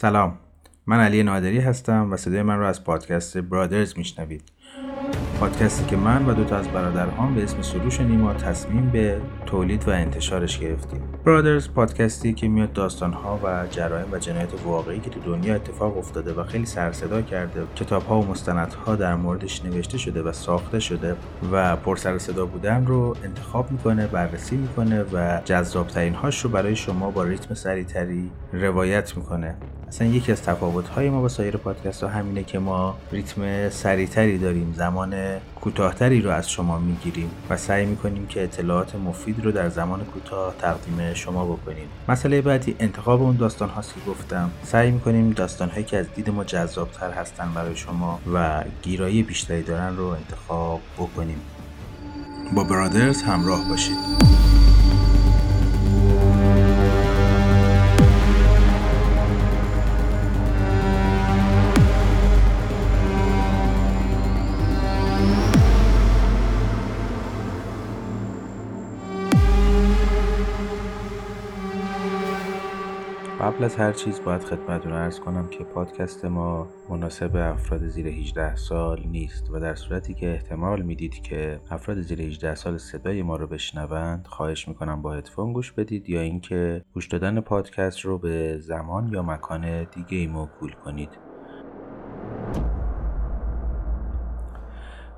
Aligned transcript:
سلام. 0.00 0.38
من 0.86 1.00
علی 1.00 1.22
نادری 1.22 1.58
هستم 1.58 2.12
و 2.12 2.16
صدای 2.16 2.42
من 2.42 2.58
را 2.58 2.68
از 2.68 2.84
پادکست 2.84 3.38
برادرز 3.38 3.98
میشنوید. 3.98 4.42
پادکستی 5.40 5.84
که 5.84 5.96
من 5.96 6.26
و 6.26 6.34
دو 6.34 6.44
تا 6.44 6.56
از 6.56 6.68
برادرهام 6.68 7.34
به 7.34 7.42
اسم 7.42 7.62
سروش 7.62 8.00
نیما 8.00 8.34
تصمیم 8.34 8.90
به 8.90 9.20
تولید 9.46 9.88
و 9.88 9.90
انتشارش 9.90 10.58
گرفتیم. 10.58 11.00
برادرز 11.24 11.68
پادکستی 11.68 12.32
که 12.32 12.48
میاد 12.48 12.72
داستانها 12.72 13.40
و 13.44 13.66
جرایم 13.70 14.06
و 14.12 14.18
جنایت 14.18 14.48
واقعی 14.64 15.00
که 15.00 15.10
تو 15.10 15.20
دنیا 15.20 15.54
اتفاق 15.54 15.98
افتاده 15.98 16.32
و 16.32 16.44
خیلی 16.44 16.66
سر 16.66 16.92
صدا 16.92 17.22
کرده 17.22 17.62
کتابها 17.76 18.20
و 18.20 18.26
مستندها 18.26 18.96
در 18.96 19.14
موردش 19.14 19.64
نوشته 19.64 19.98
شده 19.98 20.22
و 20.22 20.32
ساخته 20.32 20.80
شده 20.80 21.16
و 21.52 21.76
پر 21.76 21.96
سر 21.96 22.18
صدا 22.18 22.46
بودن 22.46 22.86
رو 22.86 23.16
انتخاب 23.24 23.70
می‌کنه 23.70 24.06
بررسی 24.06 24.56
می‌کنه 24.56 25.02
و 25.02 25.40
جذابترین 25.44 26.14
هاش 26.14 26.40
رو 26.40 26.50
برای 26.50 26.76
شما 26.76 27.10
با 27.10 27.24
ریتم 27.24 27.54
سریعتری 27.54 28.30
روایت 28.52 29.16
می‌کنه 29.16 29.54
اصلا 29.88 30.08
یکی 30.08 30.32
از 30.32 30.42
تفاوت 30.42 30.98
ما 30.98 31.20
با 31.20 31.28
سایر 31.28 31.56
پادکست 31.56 32.02
ها 32.02 32.08
همینه 32.08 32.44
که 32.44 32.58
ما 32.58 32.96
ریتم 33.12 33.68
سریعتری 33.68 34.38
داریم 34.38 34.74
زمان 34.76 35.14
کوتاهتری 35.60 36.22
رو 36.22 36.30
از 36.30 36.50
شما 36.50 36.78
می‌گیریم 36.78 37.30
و 37.50 37.56
سعی 37.56 37.86
می‌کنیم 37.86 38.26
که 38.26 38.44
اطلاعات 38.44 38.94
مفید 38.94 39.44
رو 39.44 39.52
در 39.52 39.68
زمان 39.68 40.04
کوتاه 40.04 40.54
تقدیم 40.58 41.14
شما 41.14 41.44
بکنیم. 41.44 41.88
مسئله 42.08 42.42
بعدی 42.42 42.76
انتخاب 42.78 43.22
اون 43.22 43.36
داستان 43.36 43.68
هاست 43.68 43.94
که 43.94 44.00
گفتم. 44.10 44.50
سعی 44.64 44.90
می‌کنیم 44.90 45.30
داستان 45.30 45.68
هایی 45.68 45.84
که 45.84 45.96
از 45.96 46.06
دید 46.14 46.30
ما 46.30 46.44
جذابتر 46.44 47.10
هستن 47.10 47.52
برای 47.54 47.76
شما 47.76 48.20
و 48.34 48.64
گیرایی 48.82 49.22
بیشتری 49.22 49.62
دارن 49.62 49.96
رو 49.96 50.06
انتخاب 50.06 50.80
بکنیم. 50.98 51.40
با 52.54 52.64
برادرز 52.64 53.22
همراه 53.22 53.68
باشید. 53.68 54.57
قبل 73.58 73.64
از 73.64 73.76
هر 73.76 73.92
چیز 73.92 74.20
باید 74.20 74.44
خدمتتون 74.44 74.92
ارز 74.92 75.20
کنم 75.20 75.48
که 75.48 75.64
پادکست 75.64 76.24
ما 76.24 76.68
مناسب 76.88 77.36
افراد 77.36 77.88
زیر 77.88 78.06
18 78.06 78.56
سال 78.56 79.00
نیست 79.06 79.50
و 79.50 79.60
در 79.60 79.74
صورتی 79.74 80.14
که 80.14 80.32
احتمال 80.32 80.82
می‌دید 80.82 81.22
که 81.22 81.60
افراد 81.70 82.00
زیر 82.00 82.22
18 82.22 82.54
سال 82.54 82.78
صدای 82.78 83.22
ما 83.22 83.36
رو 83.36 83.46
بشنوند 83.46 84.26
خواهش 84.26 84.68
می‌کنم 84.68 85.02
با 85.02 85.12
هدفون 85.12 85.52
گوش 85.52 85.72
بدید 85.72 86.10
یا 86.10 86.20
اینکه 86.20 86.84
گوش 86.94 87.08
دادن 87.08 87.40
پادکست 87.40 88.00
رو 88.00 88.18
به 88.18 88.58
زمان 88.58 89.08
یا 89.12 89.22
مکان 89.22 89.84
دیگه 89.84 90.18
ای 90.18 90.26
موکول 90.26 90.72
کنید. 90.72 91.27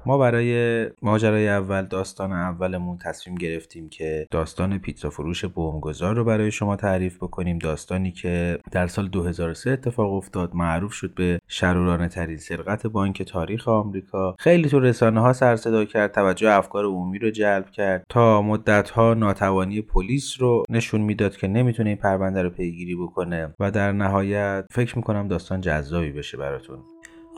ما 0.06 0.18
برای 0.18 0.86
ماجرای 1.02 1.48
اول 1.48 1.82
داستان 1.82 2.32
اولمون 2.32 2.98
تصمیم 2.98 3.36
گرفتیم 3.36 3.88
که 3.88 4.26
داستان 4.30 4.78
پیتزا 4.78 5.10
فروش 5.10 5.44
بومگذار 5.44 6.16
رو 6.16 6.24
برای 6.24 6.50
شما 6.50 6.76
تعریف 6.76 7.16
بکنیم. 7.16 7.58
داستانی 7.58 8.12
که 8.12 8.58
در 8.72 8.86
سال 8.86 9.08
2003 9.08 9.70
اتفاق 9.70 10.12
افتاد 10.12 10.54
معروف 10.54 10.92
شد 10.92 11.14
به 11.14 11.40
شرورانه 11.48 12.08
ترین 12.08 12.36
سرقت 12.36 12.86
بانک 12.86 13.22
تاریخ 13.22 13.68
آمریکا. 13.68 14.36
خیلی 14.38 14.68
تو 14.68 14.80
رسانه 14.80 15.20
ها 15.20 15.32
سر 15.32 15.56
صدا 15.56 15.84
کرد 15.84 16.12
توجه 16.12 16.50
افکار 16.50 16.84
عمومی 16.84 17.18
رو 17.18 17.30
جلب 17.30 17.70
کرد 17.70 18.04
تا 18.08 18.42
مدت 18.42 18.90
ها 18.90 19.14
ناتوانی 19.14 19.82
پلیس 19.82 20.40
رو 20.40 20.64
نشون 20.68 21.00
می‌داد 21.00 21.36
که 21.36 21.48
نمی‌تونه 21.48 21.88
این 21.88 21.98
پرونده 21.98 22.42
رو 22.42 22.50
پیگیری 22.50 22.96
بکنه 22.96 23.54
و 23.60 23.70
در 23.70 23.92
نهایت 23.92 24.64
فکر 24.70 24.96
می‌کنم 24.96 25.28
داستان 25.28 25.60
جذابی 25.60 26.12
بشه 26.12 26.36
براتون. 26.36 26.78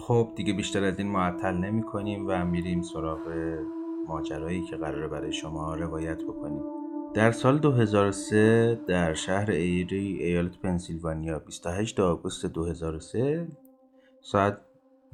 خب 0.06 0.28
دیگه 0.36 0.52
بیشتر 0.52 0.84
از 0.84 0.98
این 0.98 1.08
معطل 1.08 1.56
نمی 1.56 1.82
کنیم 1.82 2.24
و 2.28 2.44
میریم 2.44 2.82
سراغ 2.82 3.20
ماجرایی 4.08 4.62
که 4.64 4.76
قراره 4.76 5.08
برای 5.08 5.32
شما 5.32 5.74
روایت 5.74 6.22
بکنیم. 6.24 6.62
در 7.14 7.32
سال 7.32 7.58
2003 7.58 8.80
در 8.88 9.14
شهر 9.14 9.50
ایری 9.50 10.22
ایالت 10.22 10.58
پنسیلوانیا 10.58 11.38
28 11.38 12.00
آگوست 12.00 12.46
2003 12.46 13.48
ساعت 14.20 14.58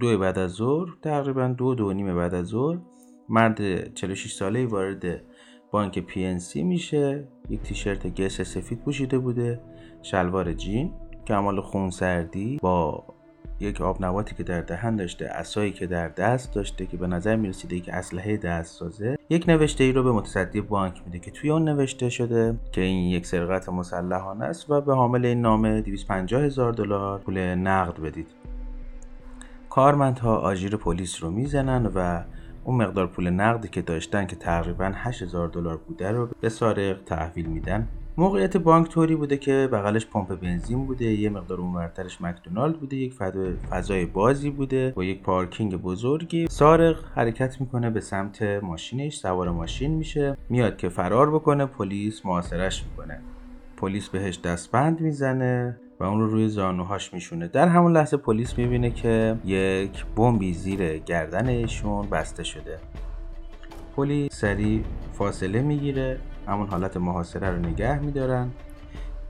دو 0.00 0.18
بعد 0.18 0.38
از 0.38 0.50
ظهر 0.50 0.88
تقریبا 1.02 1.48
دو 1.48 1.74
دو 1.74 1.92
نیم 1.92 2.16
بعد 2.16 2.34
از 2.34 2.46
ظهر 2.46 2.78
مرد 3.28 3.94
46 3.94 4.32
ساله 4.32 4.66
وارد 4.66 5.22
بانک 5.70 5.98
پی 5.98 6.38
میشه. 6.62 7.28
یک 7.50 7.62
تیشرت 7.62 8.20
گس 8.20 8.40
سفید 8.40 8.78
پوشیده 8.78 9.18
بوده 9.18 9.60
شلوار 10.02 10.52
جین 10.52 10.94
کمال 11.26 11.60
خونسردی 11.60 12.58
با 12.62 13.04
یک 13.60 13.80
آبنباتی 13.80 14.34
که 14.34 14.42
در 14.42 14.60
دهن 14.60 14.96
داشته 14.96 15.26
اسایی 15.26 15.72
که 15.72 15.86
در 15.86 16.08
دست 16.08 16.54
داشته 16.54 16.86
که 16.86 16.96
به 16.96 17.06
نظر 17.06 17.36
می‌رسیده 17.36 17.76
یک 17.76 17.88
اسلحه 17.92 18.36
دست 18.36 18.78
سازه 18.78 19.18
یک 19.30 19.44
نوشته 19.48 19.84
ای 19.84 19.92
رو 19.92 20.02
به 20.02 20.12
متصدی 20.12 20.60
بانک 20.60 21.02
میده 21.06 21.18
که 21.18 21.30
توی 21.30 21.50
اون 21.50 21.68
نوشته 21.68 22.08
شده 22.08 22.54
که 22.72 22.80
این 22.80 23.04
یک 23.04 23.26
سرقت 23.26 23.68
مسلحانه 23.68 24.44
است 24.44 24.70
و 24.70 24.80
به 24.80 24.94
حامل 24.94 25.26
این 25.26 25.40
نامه 25.40 25.80
250 25.80 26.42
هزار 26.42 26.72
دلار 26.72 27.18
پول 27.18 27.38
نقد 27.38 28.00
بدید. 28.00 28.28
کارمندها 29.70 30.36
آژیر 30.36 30.76
پلیس 30.76 31.22
رو 31.22 31.30
می‌زنن 31.30 31.86
و 31.94 32.22
اون 32.64 32.76
مقدار 32.76 33.06
پول 33.06 33.30
نقدی 33.30 33.68
که 33.68 33.82
داشتن 33.82 34.26
که 34.26 34.36
تقریبا 34.36 34.92
8000 34.94 35.48
دلار 35.48 35.76
بوده 35.76 36.10
رو 36.10 36.28
به 36.40 36.48
سارق 36.48 36.96
تحویل 37.06 37.46
میدن. 37.46 37.88
موقعیت 38.18 38.56
بانک 38.56 38.88
طوری 38.88 39.16
بوده 39.16 39.36
که 39.36 39.68
بغلش 39.72 40.06
پمپ 40.06 40.40
بنزین 40.40 40.86
بوده 40.86 41.04
یه 41.04 41.30
مقدار 41.30 41.60
اونورترش 41.60 42.20
مکدونالد 42.20 42.80
بوده 42.80 42.96
یک 42.96 43.14
فضای 43.70 44.06
بازی 44.06 44.50
بوده 44.50 44.92
با 44.96 45.04
یک 45.04 45.22
پارکینگ 45.22 45.76
بزرگی. 45.76 46.46
سارق 46.50 46.96
حرکت 47.14 47.60
می‌کنه 47.60 47.90
به 47.90 48.00
سمت 48.00 48.42
ماشینش 48.42 49.16
سوار 49.16 49.50
ماشین 49.50 49.94
میشه 49.94 50.36
میاد 50.48 50.76
که 50.76 50.88
فرار 50.88 51.30
بکنه 51.30 51.66
پلیس 51.66 52.26
محاصرش 52.26 52.84
می‌کنه. 52.84 53.20
پلیس 53.76 54.08
بهش 54.08 54.40
دستبند 54.40 55.00
می‌زنه 55.00 55.76
و 56.00 56.04
اون 56.04 56.20
رو 56.20 56.26
روی 56.30 56.48
زانوهاش 56.48 57.14
میشونه. 57.14 57.48
در 57.48 57.68
همون 57.68 57.92
لحظه 57.92 58.16
پلیس 58.16 58.58
می‌بینه 58.58 58.90
که 58.90 59.36
یک 59.44 60.04
بمبی 60.16 60.52
زیر 60.52 60.98
گردن 60.98 61.48
ایشون 61.48 62.06
بسته 62.10 62.44
شده. 62.44 62.78
پلیس 63.96 64.32
سریع 64.34 64.82
فاصله 65.12 65.62
می‌گیره. 65.62 66.18
همون 66.48 66.68
حالت 66.68 66.96
محاصره 66.96 67.50
رو 67.50 67.58
نگه 67.58 67.98
میدارن. 67.98 68.50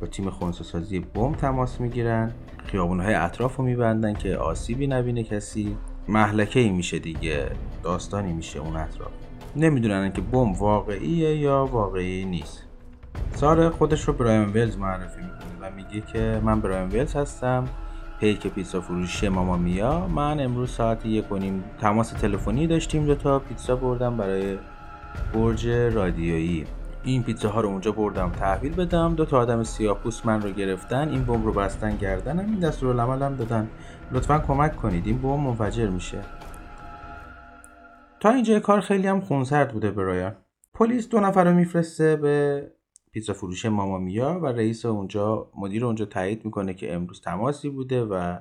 با 0.01 0.07
تیم 0.07 0.31
خونساسازی 0.31 1.01
بمب 1.01 1.37
تماس 1.37 1.81
می‌گیرن. 1.81 2.33
های 2.75 3.15
اطراف 3.15 3.57
رو 3.57 3.65
میبندن 3.65 4.15
که 4.15 4.37
آسیبی 4.37 4.87
نبینه 4.87 5.23
کسی. 5.23 5.77
محلکه 6.09 6.61
ای 6.61 6.71
میشه 6.71 6.99
دیگه. 6.99 7.51
داستانی 7.83 8.33
میشه 8.33 8.59
اون 8.59 8.77
اطراف. 8.77 9.11
نمی‌دونن 9.57 10.13
که 10.13 10.21
بمب 10.21 10.63
واقعیه 10.63 11.37
یا 11.37 11.69
واقعی 11.73 12.25
نیست. 12.25 12.65
سارق 13.35 13.73
خودش 13.73 14.01
رو 14.09 14.13
برایم 14.13 14.49
ولز 14.55 14.77
معرفی 14.77 15.21
می‌کنه 15.21 15.59
و 15.61 15.71
میگه 15.75 16.07
که 16.13 16.41
من 16.45 16.61
برایم 16.61 16.89
ولز 16.89 17.17
هستم. 17.17 17.65
پیک 18.21 18.47
پیتزا 18.47 18.81
فروشی 18.81 19.29
ماما 19.29 19.57
میا. 19.57 20.07
من 20.07 20.41
امروز 20.41 20.71
ساعت 20.71 21.07
یک 21.07 21.33
و 21.33 21.39
تماس 21.81 22.11
تلفنی 22.11 22.67
داشتیم 22.67 23.07
دو 23.07 23.15
تا 23.15 23.39
پیتزا 23.39 23.77
بردم 23.77 24.17
برای 24.17 24.59
برج 25.35 25.69
رادیویی. 25.69 26.67
این 27.05 27.23
پیتزا 27.23 27.49
ها 27.49 27.61
رو 27.61 27.69
اونجا 27.69 27.93
بردم 27.93 28.31
تحویل 28.31 28.75
بدم. 28.75 29.15
دو 29.15 29.25
تا 29.25 29.39
آدم 29.39 29.63
سیاپوس 29.63 30.27
من 30.27 30.43
رو 30.43 30.51
گرفتن 30.51 31.09
این 31.09 31.25
بمب 31.25 31.45
رو 31.45 31.53
بستن 31.53 31.97
گردنم 31.97 32.51
این 32.51 32.59
دستور 32.59 33.01
هم 33.01 33.37
دادن. 33.37 33.69
لطفا 34.13 34.39
کمک 34.39 34.77
کنید 34.77 35.07
این 35.07 35.19
بمب 35.19 35.41
منفجر 35.41 35.89
میشه. 35.89 36.19
تا 38.21 38.31
اینجا 38.31 38.61
کار 38.61 38.81
خیلی 38.81 39.07
هم 39.07 39.21
خونسرد 39.21 39.73
بوده 39.73 39.91
برایان 39.91 40.37
پلیس 40.75 41.09
دو 41.09 41.21
نفر 41.21 41.45
رو 41.45 41.53
میفرسته 41.53 42.17
به 42.17 42.67
پیتزا 43.13 43.33
فروش 43.33 43.67
مامامیا 43.67 44.41
و 44.43 44.47
رئیس 44.47 44.87
اونجا 44.87 45.51
مدیر 45.57 45.85
اونجا 45.85 46.05
تایید 46.05 46.45
می‌کنه 46.45 46.75
که 46.75 46.95
امروز 46.95 47.21
تماسی 47.21 47.69
بوده 47.69 48.05
و 48.05 48.39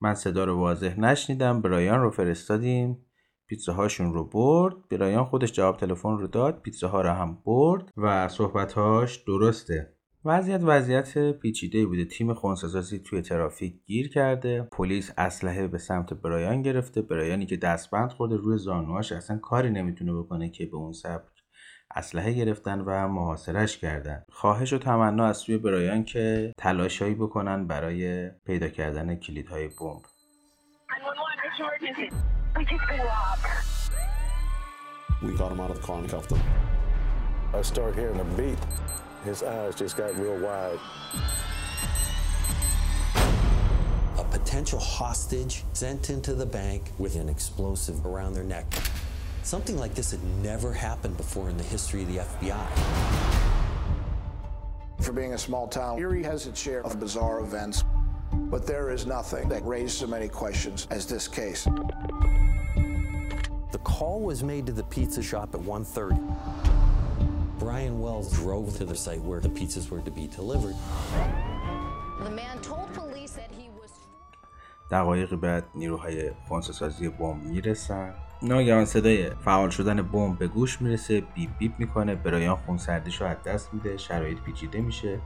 من 0.00 0.14
صدا 0.14 0.44
رو 0.44 0.58
واضح 0.58 1.00
نشنیدم. 1.00 1.62
برایان 1.62 2.00
رو 2.00 2.10
فرستادیم. 2.10 3.06
پیتزاهاشون 3.46 4.14
رو 4.14 4.24
برد. 4.24 4.88
برایان 4.90 5.24
خودش 5.24 5.52
جواب 5.52 5.76
تلفن 5.76 6.18
رو 6.18 6.26
داد. 6.26 6.60
پیتزاها 6.62 7.00
رو 7.00 7.10
هم 7.10 7.38
برد 7.46 7.92
و 7.96 8.28
صحبتهاش 8.28 9.16
درسته. 9.16 9.92
وضعیت 10.24 10.60
وضعیت 10.64 11.32
پیچیده 11.32 11.86
بوده. 11.86 12.04
تیم 12.04 12.34
خونسازی 12.34 12.98
توی 12.98 13.22
ترافیک 13.22 13.74
گیر 13.86 14.08
کرده. 14.08 14.68
پلیس 14.72 15.12
اسلحه 15.18 15.68
به 15.68 15.78
سمت 15.78 16.14
برایان 16.14 16.62
گرفته. 16.62 17.02
برایانی 17.02 17.46
که 17.46 17.56
دستبند 17.56 18.10
خورده. 18.10 18.36
روی 18.36 18.58
زانوهاش 18.58 19.12
اصلا 19.12 19.38
کاری 19.38 19.70
نمی‌تونه 19.70 20.14
بکنه 20.14 20.50
که 20.50 20.66
به 20.66 20.76
اون 20.76 20.92
سبک 20.92 21.36
اسلحه 21.94 22.32
گرفتن 22.32 22.80
و 22.80 23.08
محاصرش 23.08 23.78
کردن. 23.78 24.22
خواهش 24.32 24.72
و 24.72 24.78
تمنا 24.78 25.26
از 25.26 25.36
سوی 25.36 25.58
برایان 25.58 26.04
که 26.04 26.52
تلاشایی 26.58 27.14
بکنن 27.14 27.66
برای 27.66 28.30
پیدا 28.46 28.68
کردن 28.68 29.14
کلیدهای 29.14 29.68
بمب. 29.68 30.02
We 32.56 32.64
just 32.64 32.88
been 32.88 33.00
robbed. 33.00 33.46
We 35.22 35.32
got 35.34 35.52
him 35.52 35.60
out 35.60 35.70
of 35.70 35.76
the 35.76 35.82
car 35.82 35.98
and 35.98 36.08
cuffed 36.08 36.32
him. 36.32 36.40
I 37.52 37.60
start 37.60 37.94
hearing 37.94 38.18
a 38.18 38.24
beat. 38.24 38.58
His 39.24 39.42
eyes 39.42 39.74
just 39.74 39.96
got 39.96 40.16
real 40.18 40.38
wide. 40.38 40.78
A 44.18 44.24
potential 44.24 44.78
hostage 44.78 45.64
sent 45.74 46.08
into 46.08 46.32
the 46.32 46.46
bank 46.46 46.84
with 46.96 47.16
an 47.16 47.28
explosive 47.28 48.06
around 48.06 48.32
their 48.32 48.44
neck. 48.44 48.64
Something 49.42 49.76
like 49.76 49.94
this 49.94 50.10
had 50.10 50.24
never 50.42 50.72
happened 50.72 51.18
before 51.18 51.50
in 51.50 51.58
the 51.58 51.64
history 51.64 52.02
of 52.02 52.08
the 52.08 52.18
FBI. 52.18 52.66
For 55.02 55.12
being 55.12 55.34
a 55.34 55.38
small 55.38 55.68
town, 55.68 55.98
Erie 55.98 56.22
has 56.22 56.46
its 56.46 56.60
share 56.60 56.82
of 56.84 56.98
bizarre 56.98 57.40
events, 57.40 57.84
but 58.51 58.67
there 58.67 58.89
is 58.91 59.05
nothing 59.05 59.47
that 59.49 59.65
raised 59.65 59.97
so 59.97 60.07
many 60.07 60.27
questions 60.27 60.87
as 60.91 61.05
this 61.05 61.27
case. 61.27 61.63
The 63.71 63.79
call 63.83 64.21
was 64.21 64.43
made 64.43 64.65
to 64.65 64.73
the 64.73 64.83
pizza 64.83 65.23
shop 65.23 65.55
at 65.55 65.61
1:30. 65.61 66.19
Brian 67.59 68.01
Wells 68.01 68.29
drove 68.33 68.75
to 68.77 68.85
the 68.85 68.95
site 68.95 69.21
where 69.21 69.39
the 69.39 69.49
pizzas 69.49 69.89
were 69.91 70.01
to 70.01 70.11
be 70.11 70.27
delivered. 70.27 70.75
The 72.23 72.31
man 72.41 72.59
told 72.61 72.87
police 72.93 73.33
that 73.39 73.51
he 73.59 73.69
was 73.79 73.91
دقایقی 74.91 75.35
بعد 75.35 75.63
نیروهای 75.75 76.31
خونساسازی 76.47 77.09
بمب 77.09 77.43
میرسن 77.43 78.13
ناگهان 78.41 78.85
صدای 78.85 79.29
فعال 79.29 79.69
شدن 79.69 80.01
بمب 80.01 80.37
به 80.39 80.47
گوش 80.47 80.81
میرسه 80.81 81.21
بیپ 81.21 81.49
بیپ 81.57 81.71
میکنه 81.79 82.15
برایان 82.15 82.55
خونسردیش 82.55 83.21
رو 83.21 83.27
از 83.27 83.37
دست 83.45 83.73
میده 83.73 83.97
شرایط 83.97 84.37
پیچیده 84.39 84.81
میشه 84.81 85.19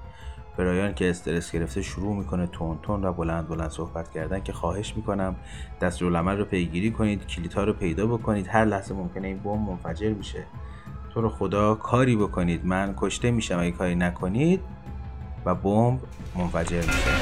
برایان 0.60 0.94
که 0.94 1.10
استرس 1.10 1.52
گرفته 1.52 1.82
شروع 1.82 2.16
می‌کنه 2.16 2.46
تون 2.46 2.78
تون 2.82 3.04
و 3.04 3.12
بلند 3.12 3.48
بلند 3.48 3.70
صحبت 3.70 4.10
کردن 4.10 4.42
که 4.42 4.52
خواهش 4.52 4.96
می‌کنم 4.96 5.36
دستورالعمل 5.80 6.38
رو 6.38 6.44
پیگیری 6.44 6.90
کنید 6.90 7.26
کلیدها 7.26 7.64
رو 7.64 7.72
پیدا 7.72 8.06
بکنید 8.06 8.46
هر 8.48 8.64
لحظه 8.64 8.94
ممکنه 8.94 9.28
این 9.28 9.38
بمب 9.38 9.68
منفجر 9.70 10.12
میشه. 10.12 10.44
تو 11.14 11.20
رو 11.20 11.28
خدا 11.28 11.74
کاری 11.74 12.16
بکنید. 12.16 12.66
من 12.66 12.94
کشته 12.96 13.30
میشم 13.30 13.58
اگه 13.58 13.70
کاری 13.70 13.94
نکنید 13.94 14.60
و 15.44 15.54
بمب 15.54 16.00
منفجر 16.36 16.80
میشه. 16.80 17.19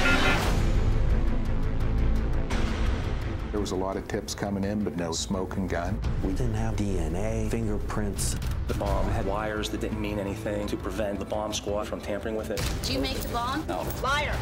There 3.59 3.63
was 3.63 3.73
a 3.73 3.75
lot 3.75 3.97
of 3.97 4.07
tips 4.07 4.37
coming 4.37 4.63
in, 4.63 4.85
but 4.85 4.97
no 4.97 5.11
smoking 5.11 5.67
gun. 5.67 6.01
We 6.23 6.31
didn't 6.31 6.55
have 6.55 6.77
DNA, 6.77 7.51
fingerprints. 7.51 8.37
The 8.69 8.75
bomb 8.75 9.11
had 9.11 9.27
wires 9.27 9.69
that 9.71 9.81
didn't 9.81 10.01
mean 10.01 10.21
anything 10.21 10.69
to 10.69 10.77
prevent 10.77 11.19
the 11.19 11.25
bomb 11.25 11.53
squad 11.53 11.89
from 11.89 12.01
tampering 12.01 12.37
with 12.37 12.51
it. 12.51 12.63
Did 12.85 12.95
you 12.95 13.01
make 13.01 13.19
the 13.19 13.29
bomb? 13.31 13.67
No. 13.67 13.85
Liar. 14.01 14.37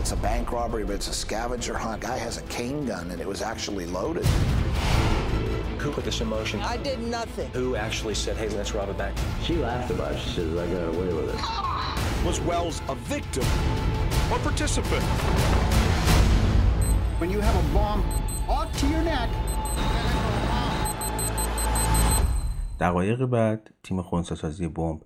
It's 0.00 0.12
a 0.12 0.16
bank 0.16 0.52
robbery, 0.52 0.84
but 0.84 0.96
it's 0.96 1.08
a 1.08 1.14
scavenger 1.14 1.78
hunt. 1.78 2.02
Guy 2.02 2.18
has 2.18 2.36
a 2.36 2.42
cane 2.42 2.84
gun, 2.84 3.10
and 3.10 3.22
it 3.22 3.26
was 3.26 3.40
actually 3.40 3.86
loaded. 3.86 4.26
Who 5.78 5.90
put 5.90 6.04
this 6.04 6.20
in 6.20 6.28
motion? 6.28 6.60
I 6.60 6.76
did 6.76 7.00
nothing. 7.00 7.48
Who 7.52 7.74
actually 7.74 8.16
said, 8.16 8.36
hey, 8.36 8.50
let's 8.50 8.74
rob 8.74 8.90
a 8.90 8.92
bank? 8.92 9.16
She 9.44 9.56
laughed 9.56 9.90
about 9.90 10.12
it. 10.12 10.18
She 10.18 10.28
says, 10.32 10.54
I 10.58 10.66
got 10.66 10.94
away 10.94 11.10
with 11.10 11.34
it. 11.34 12.26
Was 12.26 12.38
Wells 12.42 12.82
a 12.90 12.96
victim 12.96 13.46
or 14.30 14.38
participant? 14.40 15.02
When 17.20 17.30
you 17.30 17.40
have 17.40 17.58
a 17.64 17.66
bomb 17.74 18.02
up 18.58 18.68
to 18.78 18.86
your 18.92 19.04
neck, 19.10 19.30
دقایق 22.80 23.26
بعد 23.26 23.70
تیم 23.82 24.02
خونساسازی 24.02 24.68
بمب 24.68 25.00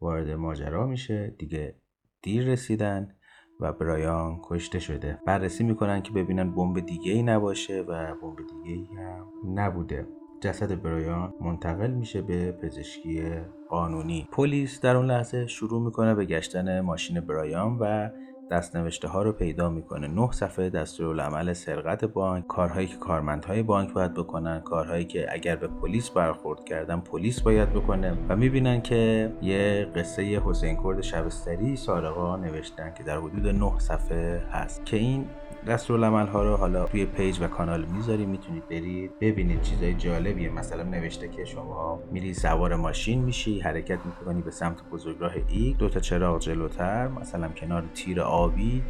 وارد 0.00 0.30
ماجرا 0.30 0.86
میشه. 0.86 1.34
دیگه 1.38 1.74
دیر 2.22 2.44
رسیدن 2.44 3.14
و 3.60 3.72
برایان 3.72 4.40
کشته 4.44 4.78
شده. 4.78 5.18
بررسی 5.26 5.64
می‌کنن 5.64 6.02
که 6.02 6.12
ببینن 6.12 6.54
بمب 6.54 6.80
دیگه 6.80 7.12
ای 7.12 7.22
نباشه 7.22 7.80
و 7.80 8.14
بمب 8.22 8.36
دیگه 8.36 8.78
ای 8.78 8.88
هم 8.96 9.26
نبوده. 9.54 10.06
جسد 10.40 10.82
برایان 10.82 11.34
منتقل 11.40 11.90
میشه 11.90 12.22
به 12.22 12.52
پزشکی 12.52 13.22
قانونی. 13.68 14.28
پلیس 14.32 14.80
در 14.80 14.96
اون 14.96 15.06
لحظه 15.06 15.46
شروع 15.46 15.82
می‌کنه 15.82 16.14
به 16.14 16.24
گشتن 16.24 16.80
ماشین 16.80 17.20
برایان 17.20 17.78
و 17.80 18.10
دستنوشته 18.52 19.08
ها 19.08 19.22
رو 19.22 19.32
پیدا 19.32 19.70
می‌کنه. 19.70 20.06
نه 20.06 20.32
صفحه 20.32 20.70
دستورالعمل 20.70 21.52
سرقت 21.52 22.04
بانک 22.04 22.46
کارهایی 22.46 22.86
که 22.86 22.96
کارمندهای 22.96 23.62
بانک 23.62 23.92
باید 23.92 24.14
بکنن 24.14 24.60
کارهایی 24.60 25.04
که 25.04 25.26
اگر 25.32 25.56
به 25.56 25.66
پلیس 25.66 26.10
برخورد 26.10 26.64
کردن 26.64 27.00
پلیس 27.00 27.40
باید 27.40 27.70
بکنه 27.70 28.16
و 28.28 28.36
می‌بینن 28.36 28.82
که 28.82 29.32
یه 29.42 29.88
قصه 29.96 30.22
حسین 30.22 30.76
کرد 30.84 31.00
شبستری 31.00 31.76
سارقا 31.76 32.36
نوشتن 32.36 32.94
که 32.94 33.02
در 33.02 33.18
حدود 33.18 33.46
نه 33.46 33.78
صفحه 33.78 34.42
هست. 34.50 34.86
که 34.86 34.96
این 34.96 35.26
دستورالعمل 35.66 36.26
ها 36.26 36.42
رو 36.42 36.56
حالا 36.56 36.84
توی 36.84 37.06
پیج 37.06 37.38
و 37.40 37.46
کانال 37.48 37.84
می‌ذاریم 37.84 38.28
می‌تونید 38.28 38.68
برید 38.68 39.10
ببینید 39.20 39.62
چیزای 39.62 39.94
جالبیه. 39.94 40.50
مثلا 40.50 40.82
نوشته 40.82 41.28
که 41.28 41.44
شما 41.44 42.00
میری 42.10 42.34
سوار 42.34 42.76
ماشین 42.76 43.22
میشی 43.22 43.60
حرکت 43.60 43.98
می‌کنی 44.06 44.42
به 44.42 44.50
سمت 44.50 44.82
بزرگراه 44.92 45.32
ای 45.48 45.76
دو 45.78 45.88
تا 45.88 46.00
چراغ 46.00 46.38
جلوتر 46.38 47.08
مثلا 47.08 47.48
کنار 47.48 47.84
تیر 47.94 48.20
آبی 48.20 48.82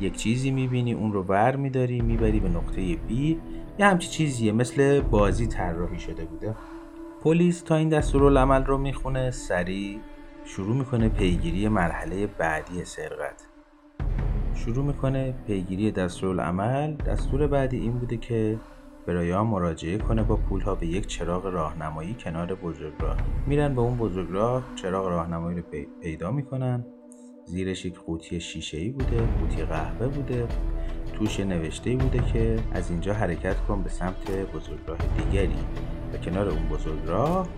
یک 0.00 0.16
چیزی 0.16 0.50
می‌بینی 0.50 0.92
اون 0.92 1.12
رو 1.12 1.22
ور 1.22 1.56
میداری 1.56 2.00
می‌بری 2.00 2.40
به 2.40 2.48
نقطه 2.48 2.96
بی 2.96 3.40
یه 3.78 3.86
همچی 3.86 4.08
چیزیه 4.08 4.52
مثل 4.52 5.00
بازی 5.00 5.46
طراحی 5.46 5.98
شده 5.98 6.24
بوده. 6.24 6.54
پلیس 7.22 7.62
تا 7.62 7.76
این 7.76 7.88
دستورالعمل 7.88 8.64
رو 8.64 8.78
می‌خونه 8.78 9.30
سریع 9.30 10.00
شروع 10.44 10.76
می‌کنه 10.76 11.08
پیگیری 11.08 11.68
مرحله 11.68 12.26
بعدی 12.26 12.84
سرقت. 12.84 13.46
شروع 14.64 14.84
می‌کنه 14.84 15.34
پیگیری 15.46 15.90
دستورالعمل. 15.90 16.94
دستور 16.94 17.46
بعدی 17.46 17.78
این 17.78 17.92
بوده 17.92 18.16
که 18.16 18.58
برایان 19.06 19.46
مراجعه 19.46 19.98
کنه 19.98 20.22
با 20.22 20.36
پولها 20.36 20.74
به 20.74 20.86
یک 20.86 21.06
چراغ 21.06 21.46
راهنمایی 21.46 22.14
کنار 22.14 22.54
بزرگراه. 22.54 23.16
میرن 23.46 23.74
به 23.74 23.80
اون 23.80 23.96
بزرگراه 23.96 24.62
چراغ 24.74 25.08
راهنمایی 25.08 25.56
رو 25.56 25.62
پی- 25.62 25.88
پیدا 26.02 26.30
می‌کنن. 26.30 26.84
زیرش 27.46 27.84
یک 27.84 27.98
قوطی 27.98 28.40
شیشه 28.40 28.78
ای 28.78 28.90
بوده 28.90 29.26
قوطی 29.40 29.62
قهوه 29.64 30.08
بوده. 30.08 30.46
توش 31.12 31.40
نوشته 31.40 31.96
بوده 31.96 32.18
که 32.32 32.56
از 32.72 32.90
اینجا 32.90 33.14
حرکت 33.14 33.56
کن 33.60 33.82
به 33.82 33.90
سمت 33.90 34.30
بزرگراه 34.54 34.98
دیگری. 35.18 35.58
و 36.12 36.16
کنار 36.16 36.48
اون 36.48 36.68
بزرگراه 36.68 37.48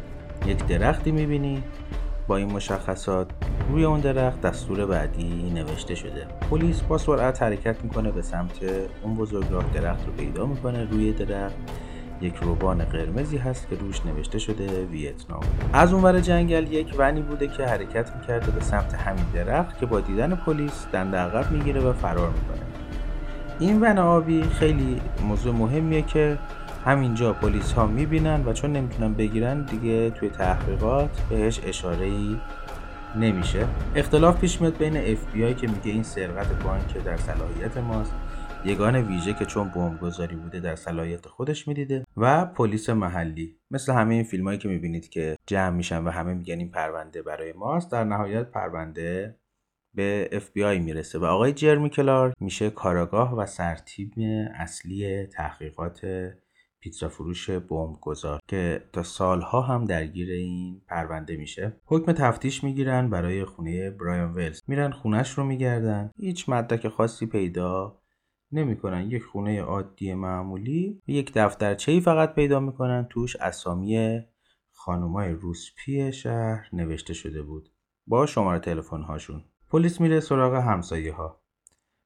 یک 0.46 0.66
درختی 0.66 1.10
می‌بینی 1.10 1.62
با 2.28 2.36
این 2.36 2.52
مشخصات. 2.52 3.30
روی 3.70 3.84
اون 3.84 4.00
درخت 4.00 4.40
دستور 4.40 4.86
بعدی 4.86 5.52
نوشته 5.54 5.94
شده. 5.94 6.26
پلیس 6.50 6.80
با 6.80 6.98
سرعت 6.98 7.42
حرکت 7.42 7.84
می‌کنه 7.84 8.10
به 8.10 8.22
سمت 8.22 8.60
اون 9.02 9.14
بزرگراه 9.14 9.64
درخت 9.74 10.06
رو 10.06 10.12
پیدا 10.12 10.46
می‌کنه. 10.46 10.84
روی 10.84 11.12
درخت 11.12 11.56
یک 12.20 12.36
روبان 12.36 12.84
قرمزی 12.84 13.36
هست 13.36 13.68
که 13.68 13.76
روش 13.76 14.06
نوشته 14.06 14.38
شده 14.38 14.84
ویتنام. 14.84 15.40
از 15.72 15.92
اونور 15.92 16.20
جنگل 16.20 16.72
یک 16.72 16.94
ونی 16.98 17.20
بوده 17.20 17.48
که 17.48 17.66
حرکت 17.66 18.16
می‌کرده 18.16 18.50
به 18.50 18.60
سمت 18.60 18.94
همین 18.94 19.24
درخت 19.34 19.78
که 19.78 19.86
با 19.86 20.00
دیدن 20.00 20.34
پلیس 20.34 20.86
دند 20.92 21.16
عقب 21.16 21.52
می‌گیره 21.52 21.80
و 21.80 21.92
فرار 21.92 22.30
می‌کنه. 22.30 22.66
این 23.58 23.80
ون 23.80 23.98
آبی 23.98 24.42
خیلی 24.42 25.00
موضوع 25.28 25.54
مهمیه 25.54 26.02
که 26.02 26.38
همینجا 26.84 27.32
پلیس 27.32 27.72
ها 27.72 27.86
می‌بینن 27.86 28.42
و 28.46 28.52
چون 28.52 28.72
نمی‌تونن 28.72 29.14
بگیرن 29.14 29.62
دیگه 29.62 30.10
توی 30.10 30.28
تحقیقات 30.28 31.20
بهش 31.30 31.60
اشاره 31.66 32.06
ای 32.06 32.36
نمیشه. 33.16 33.66
اختلاف 33.96 34.40
پیش 34.40 34.60
میاد 34.60 34.78
بین 34.78 35.16
FBI 35.16 35.60
که 35.60 35.66
میگه 35.66 35.92
این 35.92 36.02
سرقت 36.02 36.62
بانک 36.62 37.04
در 37.04 37.16
صلاحیت 37.16 37.76
ماست. 37.76 38.14
یگان 38.64 38.96
ویژه 38.96 39.32
که 39.32 39.44
چون 39.44 39.68
بمبگذاری 39.68 40.36
بوده 40.36 40.60
در 40.60 40.76
صلاحیت 40.76 41.26
خودش 41.26 41.68
می‌دیده. 41.68 42.04
و 42.16 42.46
پلیس 42.46 42.90
محلی. 42.90 43.56
مثل 43.70 43.92
همه 43.92 44.14
این 44.14 44.24
فیلم 44.24 44.44
هایی 44.44 44.58
که 44.58 44.68
می‌بینید 44.68 45.08
که 45.08 45.36
جمع 45.46 45.76
میشن 45.76 46.04
و 46.04 46.10
همه 46.10 46.34
میگن 46.34 46.58
این 46.58 46.70
پرونده 46.70 47.22
برای 47.22 47.52
ماست 47.52 47.92
در 47.92 48.04
نهایت 48.04 48.50
پرونده 48.50 49.36
به 49.94 50.30
FBI 50.32 50.80
می‌رسه. 50.80 51.18
و 51.18 51.24
آقای 51.24 51.52
جرمی 51.52 51.90
کلار 51.90 52.34
میشه 52.40 52.70
کاراگاه 52.70 53.36
و 53.36 53.46
سرتیب 53.46 54.12
اصلی 54.54 55.26
تحقیقات 55.26 56.00
پیتزا 56.86 57.08
فروش 57.08 57.50
بمب 57.50 57.96
گذار 58.00 58.40
که 58.48 58.88
تا 58.92 59.02
سالها 59.02 59.60
هم 59.60 59.84
درگیر 59.84 60.30
این 60.30 60.80
پرونده 60.88 61.36
میشه. 61.36 61.80
حکم 61.84 62.12
تفتیش 62.12 62.64
می‌گیرن 62.64 63.10
برای 63.10 63.44
خونه 63.44 63.90
برایان 63.90 64.32
ولز. 64.32 64.60
میرن 64.68 64.90
خونش 64.90 65.30
رو 65.30 65.44
میگردن. 65.44 66.10
هیچ 66.18 66.48
مدرک 66.48 66.88
خاصی 66.88 67.26
پیدا 67.26 67.98
نمی‌کنن. 68.52 69.10
یک 69.10 69.22
خونه 69.22 69.62
عادی 69.62 70.14
معمولی 70.14 71.02
یک 71.06 71.32
دفترچه 71.34 71.92
ای 71.92 72.00
فقط 72.00 72.34
پیدا 72.34 72.60
می‌کنن. 72.60 73.06
توش 73.10 73.36
اسامی 73.36 74.20
خانمای 74.72 75.32
روسپی 75.32 76.12
شهر 76.12 76.68
نوشته 76.72 77.14
شده 77.14 77.42
بود. 77.42 77.68
با 78.06 78.26
شماره 78.26 78.58
تلفن 78.58 79.02
هاشون 79.02 79.44
پلیس 79.70 80.00
میره 80.00 80.20
سراغ 80.20 80.54
همسایه 80.54 81.12
ها 81.12 81.42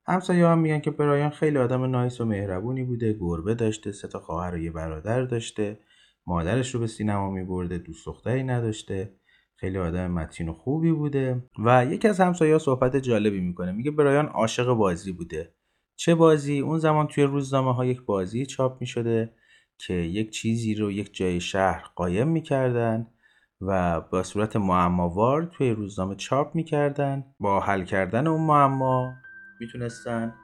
همسایه 0.06 0.46
هم 0.46 0.58
میگن 0.58 0.80
که 0.80 0.90
برایان 0.90 1.30
خیلی 1.30 1.58
آدم 1.58 1.84
نایس 1.84 2.20
و 2.20 2.24
مهربونی 2.24 2.84
بوده 2.84 3.12
گربه 3.12 3.54
داشته 3.54 3.92
سه 3.92 4.08
تا 4.08 4.18
خواهر 4.20 4.54
و 4.54 4.58
یه 4.58 4.70
برادر 4.70 5.22
داشته 5.22 5.78
مادرش 6.26 6.74
رو 6.74 6.80
به 6.80 6.86
سینما 6.86 7.30
میبرده 7.30 7.78
دوست 7.78 8.06
دختری 8.06 8.42
نداشته. 8.42 9.14
خیلی 9.56 9.78
آدم 9.78 10.10
متین 10.10 10.48
و 10.48 10.52
خوبی 10.52 10.92
بوده. 10.92 11.44
و 11.64 11.86
یکی 11.86 12.08
از 12.08 12.20
همسایه 12.20 12.58
صحبت 12.58 12.96
جالبی 12.96 13.40
می‌کنه. 13.40 13.72
میگه 13.72 13.90
برایان 13.90 14.26
عاشق 14.26 14.72
بازی 14.72 15.12
بوده. 15.12 15.54
چه 15.96 16.14
بازی؟ 16.14 16.60
اون 16.60 16.78
زمان 16.78 17.06
توی 17.06 17.24
روزنامه 17.24 17.74
ها 17.74 17.84
یک 17.84 18.02
بازی 18.02 18.46
چاپ 18.46 18.80
می‌شده 18.80 19.32
که 19.78 19.94
یک 19.94 20.30
چیزی 20.30 20.74
رو 20.74 20.90
یک 20.90 21.14
جای 21.14 21.40
شهر 21.40 21.84
قایم 21.96 22.28
می‌کردن 22.28 23.06
و 23.60 24.00
با 24.00 24.22
صورت 24.22 24.56
معماوار 24.56 25.42
توی 25.42 25.70
روزنامه 25.70 26.14
چاپ 26.14 26.54
می‌کردن. 26.54 27.24
با 27.40 27.60
حل 27.60 27.84
کردن 27.84 28.26
اون 28.26 28.46
معما 28.46 29.12
می‌تونستن 29.60 30.34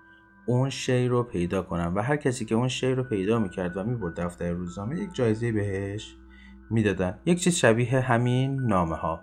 اون 0.47 0.71
شی 0.71 1.09
رو 1.09 1.23
پیدا 1.23 1.63
کنن 1.63 1.95
و 1.95 2.03
هر 2.03 2.17
کسی 2.17 2.45
که 2.45 2.55
اون 2.55 2.69
شی 2.69 2.93
رو 2.93 3.05
پیدا 3.05 3.39
می‌کرد 3.39 3.77
و 3.77 3.85
می‌برد 3.85 4.21
دفتر 4.21 4.51
روزنامه 4.51 5.01
یک 5.01 5.15
جایزه 5.15 5.53
بهش 5.53 6.17
می‌دادن. 6.71 7.19
یک 7.27 7.41
چیز 7.41 7.55
شبیه 7.55 8.01
همین 8.01 8.61
نامه 8.61 8.97
ها 8.97 9.23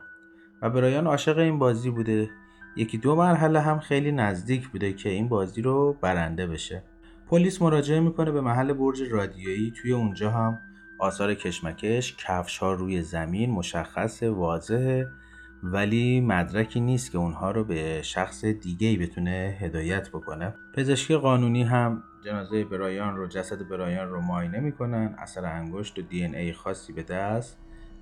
و 0.62 0.70
برایان 0.70 1.08
عاشق 1.08 1.38
این 1.38 1.60
بازی 1.60 1.90
بوده. 1.90 2.30
یکی 2.76 2.98
دو 2.98 3.16
مرحله 3.16 3.62
هم 3.62 3.80
خیلی 3.80 4.12
نزدیک 4.12 4.68
بوده 4.68 4.94
که 4.94 5.10
این 5.10 5.30
بازی 5.30 5.62
رو 5.62 5.98
برنده 6.02 6.48
بشه. 6.48 6.84
پلیس 7.28 7.62
مراجعه 7.62 8.00
می‌کنه 8.00 8.32
به 8.32 8.42
محل 8.42 8.74
برج 8.74 9.02
رادیویی. 9.02 9.72
توی 9.72 9.92
اونجا 9.92 10.32
هم 10.32 10.60
آثار 11.00 11.34
کشمکش 11.34 12.16
کفش 12.18 12.58
ها 12.58 12.74
روی 12.74 13.02
زمین 13.02 13.52
مشخص 13.52 14.24
واضحه 14.24 15.08
ولی 15.64 16.22
مدرکی 16.22 16.80
نیست 16.80 17.12
که 17.12 17.18
اونها 17.18 17.52
رو 17.52 17.64
به 17.64 18.02
شخص 18.02 18.46
دیگه 18.46 18.88
ای 18.88 18.98
بتونه 18.98 19.58
هدایت 19.60 20.10
بکنه. 20.10 20.54
پزشکی 20.76 21.16
قانونی 21.16 21.64
هم 21.64 22.04
جنازه 22.26 22.64
برایان 22.64 23.16
رو 23.16 23.28
جسد 23.28 23.68
برایان 23.68 24.10
رو 24.10 24.22
معاینه 24.22 24.60
می‌کنن. 24.60 25.16
اثر 25.18 25.46
انگشت 25.46 26.00
و 26.00 26.02
دی 26.02 26.26
ای 26.26 26.54
خاصی 26.54 26.94
به 26.94 27.04
دست 27.04 27.58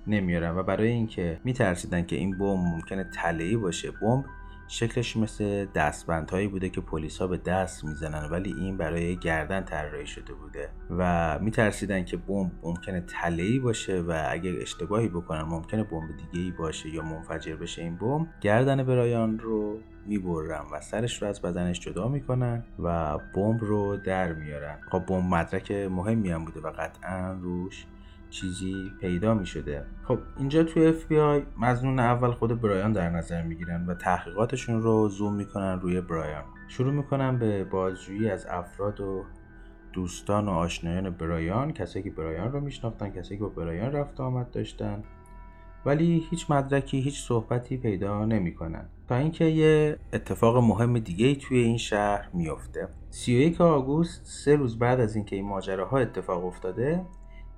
نمیارن 0.06 0.56
و 0.56 0.62
برای 0.62 0.88
اینکه 0.88 1.40
میترسیدن 1.44 2.06
که 2.06 2.16
این 2.16 2.38
بمب 2.38 2.58
ممکنه 2.58 3.04
تله‌ای 3.04 3.56
باشه 3.56 3.90
بمب 3.90 4.24
شکلش 4.72 5.16
مثل 5.16 5.66
دستبندهایی 5.74 6.48
بوده 6.48 6.68
که 6.68 6.80
پلیس 6.80 7.18
ها 7.18 7.26
به 7.26 7.36
دست 7.36 7.84
می‌زنن 7.84 8.30
ولی 8.30 8.52
این 8.52 8.76
برای 8.76 9.16
گردن 9.16 9.64
طراحی 9.64 10.06
شده 10.06 10.34
بوده 10.34 10.68
و 10.90 11.38
میترسیدن 11.38 12.04
که 12.04 12.16
بمب 12.16 12.50
ممکنه 12.62 13.00
تله‌ای 13.00 13.58
باشه 13.58 14.00
و 14.00 14.26
اگر 14.28 14.52
اشتباهی 14.60 15.08
بکنن 15.08 15.42
ممکنه 15.42 15.84
بمب 15.84 16.08
دیگه 16.16 16.44
ای 16.44 16.50
باشه 16.50 16.88
یا 16.88 17.02
منفجر 17.02 17.56
بشه 17.56 17.82
این 17.82 17.96
بمب 17.96 18.26
گردن 18.40 18.82
برایان 18.82 19.38
رو 19.38 19.78
می‌برن 20.06 20.64
و 20.72 20.80
سرش 20.80 21.22
رو 21.22 21.28
از 21.28 21.42
بدنش 21.42 21.80
جدا 21.80 22.08
می‌کنن 22.08 22.64
و 22.78 23.18
بمب 23.34 23.64
رو 23.64 23.96
در 23.96 24.32
میارن. 24.32 24.78
خب 24.90 25.06
بمب 25.06 25.34
مدرک 25.34 25.70
مهمی 25.72 26.30
هم 26.30 26.44
بوده 26.44 26.60
و 26.60 26.70
قطعا 26.70 27.32
روش 27.32 27.86
چیزی 28.32 28.92
پیدا 29.00 29.34
می 29.34 29.46
شده 29.46 29.84
خب 30.04 30.18
اینجا 30.38 30.64
توی 30.64 31.18
آی 31.20 31.42
مزنون 31.58 31.98
اول 31.98 32.30
خود 32.30 32.60
برایان 32.60 32.92
در 32.92 33.10
نظر 33.10 33.42
می 33.42 33.54
گیرن 33.54 33.86
و 33.86 33.94
تحقیقاتشون 33.94 34.82
رو 34.82 35.08
زوم 35.08 35.34
می‌کنن 35.34 35.80
روی 35.80 36.00
برایان. 36.00 36.44
شروع 36.68 36.92
می‌کنن 36.92 37.38
به 37.38 37.64
بازجویی 37.64 38.30
از 38.30 38.46
افراد 38.46 39.00
و 39.00 39.24
دوستان 39.92 40.48
و 40.48 40.50
آشنایان 40.50 41.10
برایان 41.10 41.72
کسایی 41.72 42.02
که 42.02 42.10
برایان 42.10 42.52
رو 42.52 42.60
میشناختن 42.60 43.10
کسایی 43.10 43.38
که 43.38 43.44
با 43.44 43.50
برایان 43.50 43.92
رفت 43.92 44.20
آمد 44.20 44.50
داشتن. 44.50 45.02
ولی 45.86 46.26
هیچ 46.30 46.50
مدرکی 46.50 47.00
هیچ 47.00 47.22
صحبتی 47.22 47.76
پیدا 47.76 48.24
نمی‌کنن. 48.24 48.88
تا 49.08 49.16
اینکه 49.16 49.44
یه 49.44 49.98
اتفاق 50.12 50.56
مهم 50.56 50.98
دیگه 50.98 51.34
توی 51.34 51.58
این 51.58 51.78
شهر 51.78 52.28
میفته 52.34 52.88
31 53.10 53.60
آگوست 53.60 54.20
سه 54.24 54.56
روز 54.56 54.78
بعد 54.78 55.00
از 55.00 55.16
اینکه 55.16 55.36
این 55.36 55.44
ماجراها 55.44 55.98
اتفاق 55.98 56.44
افتاده 56.44 57.04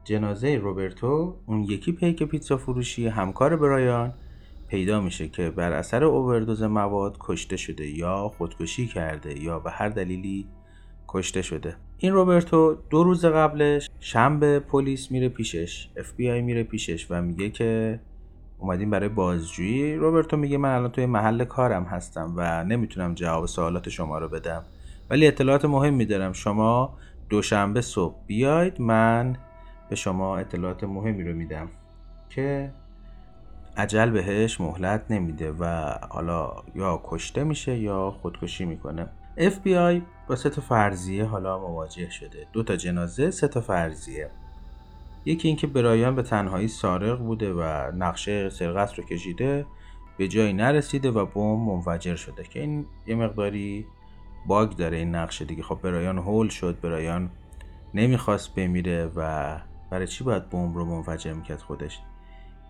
جنازه 0.04 0.56
روبرتو 0.56 1.37
اون 1.46 1.62
یکی 1.62 1.92
پیک 1.92 2.23
پیتزا 2.23 2.56
فروشی 2.56 3.06
همکار 3.06 3.56
برایان 3.56 4.12
پیدا 4.68 5.00
میشه 5.00 5.28
که 5.28 5.50
بر 5.50 5.73
اثر 5.73 6.04
اووردوز 6.04 6.62
مواد 6.62 7.16
کشته 7.20 7.56
شده 7.56 7.87
یا 7.87 8.28
خودکشی 8.38 8.87
کرده 8.87 9.42
یا 9.42 9.58
به 9.58 9.70
هر 9.70 9.88
دلیلی 9.88 10.46
کشته 11.08 11.42
شده. 11.42 11.76
این 11.99 12.12
روبرتو 12.12 12.76
دو 12.90 13.04
روز 13.04 13.25
قبلش 13.25 13.90
شنبه 14.00 14.61
پلیس 14.61 15.11
میره 15.11 15.28
پیشش 15.28 15.88
اف 15.96 16.12
بی 16.12 16.30
آی 16.30 16.42
میره 16.42 16.62
پیشش 16.62 17.06
و 17.11 17.23
میگه 17.23 17.50
که 17.50 18.00
اومدیم 18.58 18.90
برای 18.90 19.08
بازجویی. 19.08 19.94
روبرتو 19.94 20.37
میگه 20.37 20.58
من 20.58 20.75
الان 20.75 20.90
توی 20.90 21.06
محل 21.06 21.44
کارم 21.44 21.84
هستم 21.84 22.32
و 22.37 22.64
نمی‌تونم 22.64 23.14
جواب 23.14 23.46
سوالات 23.46 23.88
شما 23.88 24.18
رو 24.18 24.28
بدم. 24.28 24.64
ولی 25.11 25.26
اطلاعات 25.26 25.64
مهم 25.64 25.94
میدارم 25.94 26.32
شما 26.32 26.96
دوشنبه 27.28 27.80
صبح 27.80 28.14
بیاید 28.26 28.80
من 28.80 29.37
به 29.94 29.98
شما 29.98 30.38
اطلاعات 30.38 30.84
مهمی 30.84 31.24
رو 31.24 31.34
میدم 31.34 31.68
که 32.30 32.72
عجل 33.76 34.10
بهش 34.10 34.60
مهلت 34.60 35.04
نمیده 35.10 35.52
و 35.52 35.94
حالا 36.10 36.52
یا 36.74 37.00
کشته 37.04 37.44
میشه 37.44 37.78
یا 37.78 38.10
خودکشی 38.10 38.64
می‌کنه. 38.64 39.06
FBI 39.36 40.02
با 40.28 40.36
سه 40.36 40.50
تا 40.50 40.62
فرضیه 40.62 41.24
حالا 41.24 41.58
مواجه 41.58 42.10
شده. 42.10 42.46
دو 42.52 42.62
تا 42.62 42.76
جنازه 42.76 43.30
سه 43.30 43.48
تا 43.48 43.60
فرضیه. 43.60 44.30
یکی 45.24 45.48
اینکه 45.48 45.66
برایان 45.66 46.14
به 46.14 46.22
تنهایی 46.22 46.68
سارق 46.68 47.18
بوده 47.18 47.52
و 47.52 47.62
نقشه 47.96 48.50
سرقت 48.50 48.94
رو 48.94 49.04
کشیده 49.04 49.66
به 50.18 50.28
جایی 50.28 50.52
نرسیده 50.52 51.10
و 51.10 51.26
بمب 51.26 51.68
منفجر 51.68 52.16
شده. 52.16 52.42
که 52.42 52.60
این 52.60 52.86
یه 53.06 53.14
مقداری 53.14 53.86
باگ 54.46 54.70
داره 54.70 54.96
این 54.96 55.14
نقشه 55.14 55.44
دیگه. 55.44 55.62
خب 55.62 55.78
برایان 55.82 56.18
هول 56.18 56.48
شد 56.48 56.80
برایان 56.80 57.30
نمی‌خواست 57.94 58.54
بمیره 58.54 59.10
و 59.16 59.60
برای 59.94 60.06
چی 60.06 60.24
باید 60.24 60.50
بمب 60.50 60.76
رو 60.76 60.84
منفجر 60.84 61.32
می‌کرد 61.32 61.60
خودش؟ 61.60 62.00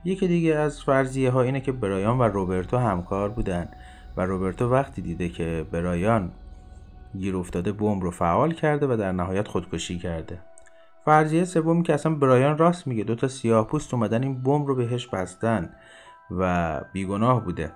یکی 0.05 0.29
دیگه 0.29 0.55
از 0.55 0.83
فرضیه 0.83 1.31
ها 1.31 1.43
اینه 1.43 1.61
که 1.61 1.73
برایان 1.73 2.19
و 2.19 2.23
روبرتو 2.23 2.77
همکار 2.77 3.29
بودن 3.29 3.69
و 4.17 4.27
روبرتو 4.27 4.71
وقتی 4.71 5.03
دیده 5.03 5.29
که 5.29 5.67
برایان 5.73 6.33
گیر 7.19 7.37
افتاده 7.37 7.73
بمب 7.73 8.03
رو 8.03 8.11
فعال 8.11 8.53
کرده 8.53 8.87
و 8.87 8.97
در 8.97 9.13
نهایت 9.13 9.49
خودکشی 9.49 9.99
کرده. 9.99 10.39
فرضیه 11.05 11.45
سومی 11.45 11.83
که 11.83 11.95
اصلا 11.95 12.15
برایان 12.15 12.59
راست 12.59 12.87
میگه 12.87 13.05
دوتا 13.05 13.29
سیاه 13.29 13.67
پوست 13.67 13.95
اومدن 13.95 14.23
این 14.23 14.43
بمب 14.43 14.67
رو 14.67 14.75
بهش 14.75 15.07
بستن 15.07 15.71
و 16.31 16.81
بیگناه 16.93 17.45
بوده. 17.45 17.73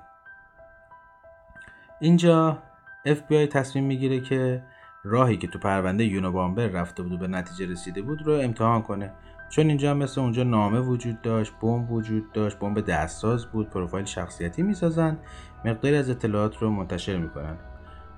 اینجا 2.00 2.59
FBI 3.07 3.49
تصمیم 3.52 3.85
می‌گیره 3.85 4.21
که 4.21 4.62
راهی 5.05 5.37
که 5.37 5.47
تو 5.47 5.59
پرونده 5.59 6.05
یونوبامبر 6.05 6.67
رفته 6.67 7.02
بود 7.02 7.12
و 7.12 7.17
به 7.19 7.26
نتیجه 7.26 7.73
رسیده 7.73 8.02
بود 8.02 8.23
رو 8.26 8.33
امتحان 8.33 8.83
کنه. 8.83 9.12
چون 9.49 9.69
اینجا 9.69 9.95
مثل 9.95 10.21
اونجا 10.21 10.43
نامه 10.43 10.81
وجود 10.81 11.23
داشت 11.23 11.52
بمب 11.62 11.93
وجود 11.93 12.33
داشت 12.33 12.59
بمب 12.59 12.81
دستساز 12.81 13.47
بود 13.47 13.71
پروفایل 13.71 14.05
شخصیتی 14.05 14.62
می‌سازن 14.62 15.19
مقداری 15.64 15.97
از 15.97 16.11
اطلاعات 16.11 16.57
رو 16.57 16.71
منتشر 16.71 17.17
می‌کنن. 17.17 17.57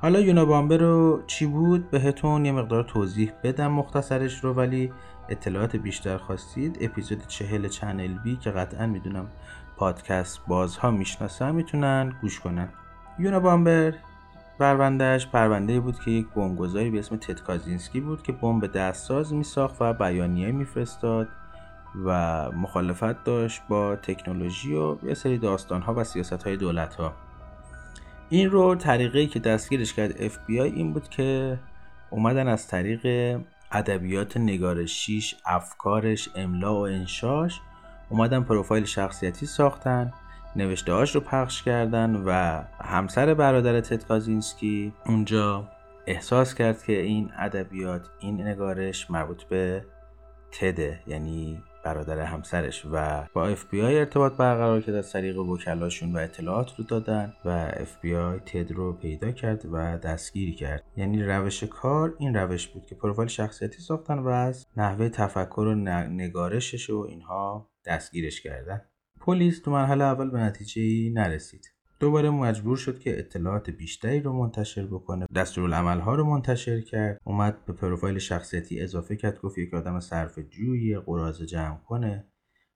حالا 0.02 0.20
یونوبامبر 0.20 0.76
رو 0.76 1.22
چی 1.26 1.46
بود؟ 1.46 1.90
بهتون 1.90 2.44
یه 2.44 2.52
مقدار 2.52 2.82
توضیح 2.82 3.32
بدم 3.44 3.72
مختصرش 3.72 4.44
رو 4.44 4.54
ولی 4.54 4.92
اطلاعات 5.28 5.76
بیشتر 5.76 6.16
خواستید 6.16 6.78
اپیزود 6.80 7.26
چهل 7.26 7.68
چنل 7.68 8.18
بی 8.18 8.36
که 8.36 8.50
قطعا 8.50 8.86
می‌دونم 8.86 9.26
پادکست 9.76 10.40
بازها 10.46 10.90
می‌شناسن 10.90 11.54
می‌تونن 11.54 12.12
گوش 12.20 12.40
کنن. 12.40 12.68
یونوبامبر 13.18 13.94
پروندهش 14.60 15.26
پرونده 15.26 15.80
بود 15.80 16.00
که 16.00 16.10
یک 16.10 16.26
بمبگذاری 16.34 16.90
به 16.90 16.98
اسم 16.98 17.16
تد 17.16 17.40
کازینسکی 17.40 18.00
بود 18.00 18.22
که 18.22 18.32
بمب 18.32 18.66
دستساز 18.66 19.34
میساخت 19.34 19.76
و 19.80 19.92
بیانیه 19.92 20.52
میفرستاد 20.52 21.28
و 22.04 22.50
مخالفت 22.50 23.24
داشت 23.24 23.62
با 23.68 23.96
تکنولوژی 23.96 24.74
و 24.74 24.96
یه 25.02 25.14
سری 25.14 25.38
داستان 25.38 25.82
ها 25.82 25.94
و 25.94 26.04
سیاست 26.04 26.42
های 26.42 26.56
دولت 26.56 26.94
ها 26.94 27.12
این 28.28 28.50
رو 28.50 28.74
طریقی 28.74 29.26
که 29.26 29.40
دستگیرش 29.40 29.94
کرد 29.94 30.28
FBI 30.28 30.50
این 30.50 30.92
بود 30.92 31.08
که 31.08 31.58
اومدن 32.10 32.48
از 32.48 32.68
طریق 32.68 33.36
ادبیات 33.72 34.36
نگارشیش 34.36 35.36
افکارش 35.46 36.28
املا 36.34 36.74
و 36.74 36.86
انشاش 36.86 37.60
اومدن 38.08 38.42
پروفایل 38.42 38.84
شخصیتی 38.84 39.46
ساختن 39.46 40.12
نوشتهاش 40.56 41.14
رو 41.14 41.20
پخش 41.20 41.62
کردن 41.62 42.22
و 42.26 42.62
همسر 42.80 43.34
برادر 43.34 43.80
تد 43.80 44.04
کازینسکی 44.04 44.92
اونجا 45.06 45.68
احساس 46.06 46.54
کرد 46.54 46.82
که 46.82 47.00
این 47.00 47.30
ادبیات 47.38 48.10
این 48.20 48.40
نگارش 48.40 49.10
مربوط 49.10 49.42
به 49.42 49.84
تده 50.52 51.00
یعنی 51.06 51.62
برادر 51.84 52.20
همسرش 52.20 52.86
و 52.92 53.24
با 53.34 53.46
اف 53.46 53.64
بی 53.70 53.82
آی 53.82 53.98
ارتباط 53.98 54.32
برقرار 54.32 54.80
کرد 54.80 54.94
از 54.94 55.12
طریق 55.12 55.38
وکلاشون 55.38 56.16
و 56.16 56.18
اطلاعات 56.18 56.76
رو 56.78 56.84
دادن 56.84 57.32
و 57.44 57.48
اف 57.76 58.00
بی 58.00 58.14
آی 58.14 58.38
تد 58.38 58.72
رو 58.72 58.92
پیدا 58.92 59.32
کرد 59.32 59.66
و 59.72 59.98
دستگیر 59.98 60.54
کرد. 60.54 60.84
یعنی 60.96 61.22
روش 61.22 61.64
کار 61.64 62.14
این 62.18 62.34
روش 62.34 62.68
بود 62.68 62.86
که 62.86 62.94
پروفایل 62.94 63.28
شخصیتی 63.28 63.82
ساختن 63.82 64.18
و 64.18 64.28
از 64.28 64.66
نحوه 64.76 65.08
تفکر 65.08 65.60
و 65.60 65.74
نگارشش 65.74 66.90
و 66.90 67.06
اینها 67.08 67.70
دستگیرش 67.86 68.40
کردن. 68.40 68.82
پلیس 69.20 69.60
تو 69.60 69.70
مرحله 69.70 70.04
اول 70.04 70.30
به 70.30 70.38
نتیجه 70.38 71.10
نرسید. 71.12 71.72
دوباره 72.00 72.30
مجبور 72.30 72.76
شد 72.76 72.98
که 72.98 73.18
اطلاعات 73.18 73.70
بیشتری 73.70 74.20
رو 74.20 74.32
منتشر 74.32 74.86
بکنه 74.86 75.26
دستورالعملها 75.34 76.14
رو 76.14 76.24
منتشر 76.24 76.80
کرد 76.80 77.20
اومد 77.24 77.64
به 77.64 77.72
پروفایل 77.72 78.18
شخصیتی 78.18 78.80
اضافه 78.80 79.16
کرد 79.16 79.40
گفت 79.40 79.58
یک 79.58 79.74
آدم 79.74 80.00
صرف 80.00 80.38
جویی 80.38 80.98
قراضه 80.98 81.46
جمع 81.46 81.78
کنه. 81.78 82.26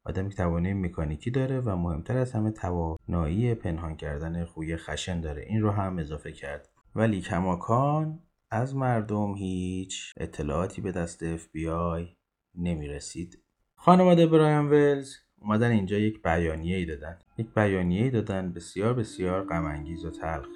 آدمی 0.05 0.31
که 0.31 0.37
توانایی 0.37 0.75
مکانیکی 0.75 1.31
داره 1.31 1.61
و 1.61 1.77
مهمتر 1.77 2.17
از 2.17 2.33
همه 2.33 2.51
توانایی 2.51 3.55
پنهان 3.55 3.97
کردن 3.97 4.45
خوی 4.45 4.77
خشن 4.77 5.21
داره. 5.21 5.43
این 5.49 5.63
رو 5.63 5.71
هم 5.71 5.99
اضافه 5.99 6.33
کرد. 6.33 6.69
ولی 6.95 7.21
کماکان 7.21 8.21
از 8.51 8.77
مردم 8.77 9.35
هیچ 9.35 10.13
اطلاعاتی 10.17 10.83
به 10.83 10.93
دست 10.93 11.37
FBI 11.37 12.17
نمی 12.55 12.89
رسید 12.89 13.45
خانواده 13.77 14.27
برایان 14.27 14.71
ولز 14.71 15.15
اومدن 15.45 15.71
اینجا 15.71 15.99
یک 15.99 16.23
بیانیه 16.23 16.77
ای 16.77 16.85
دادن. 16.85 17.17
یک 17.39 17.47
بیانیه 17.57 18.05
ای 18.05 18.11
دادن 18.11 18.53
بسیار 18.53 18.95
بسیار 18.95 19.45
غم 19.45 19.65
و 20.05 20.11
تلخ. 20.11 20.49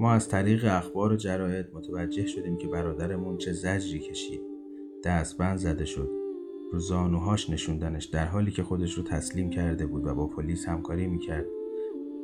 ما 0.00 0.12
از 0.12 0.28
طریق 0.28 0.64
اخبار 0.64 1.12
و 1.12 1.16
جراید 1.16 1.66
متوجه 1.72 2.26
شدیم 2.26 2.58
که 2.58 2.68
برادرمون 2.68 3.38
چه 3.38 3.52
زجری 3.52 3.98
کشید. 3.98 4.40
دستبند 5.04 5.56
زده 5.58 5.84
شد. 5.84 6.10
رو 6.72 6.78
زانوهاش 6.78 7.50
نشوندنش 7.50 8.04
در 8.04 8.26
حالی 8.26 8.50
که 8.50 8.62
خودش 8.62 8.94
رو 8.94 9.02
تسلیم 9.02 9.50
کرده 9.50 9.86
بود 9.86 10.06
و 10.06 10.14
با 10.14 10.26
پلیس 10.26 10.68
همکاری 10.68 11.06
می‌کرد. 11.06 11.46